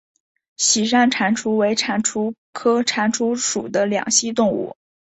[0.57, 4.75] 喜山蟾蜍为蟾蜍科蟾蜍属的两栖动物。